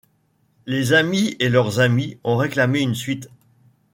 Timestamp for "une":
2.79-2.95